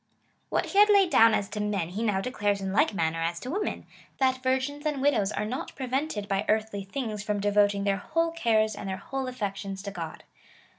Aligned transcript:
Wliat 0.51 0.65
he 0.65 0.79
had 0.79 0.89
laid 0.89 1.11
down 1.11 1.35
as 1.35 1.47
to 1.49 1.59
men 1.59 1.89
he 1.89 2.01
now 2.01 2.19
declares 2.19 2.59
in 2.59 2.73
like 2.73 2.95
manner 2.95 3.21
as 3.21 3.39
to 3.41 3.51
women— 3.51 3.85
that 4.19 4.41
virgins 4.41 4.83
and 4.83 4.99
widows 4.99 5.31
are 5.31 5.45
not 5.45 5.75
prevented 5.75 6.27
by 6.27 6.43
earthly 6.49 6.83
things 6.83 7.21
from 7.21 7.39
devoting 7.39 7.83
their 7.83 7.97
whole 7.97 8.31
cares 8.31 8.73
and 8.75 8.89
their 8.89 8.97
whole 8.97 9.27
affections 9.27 9.83
to 9.83 9.91
God. 9.91 10.23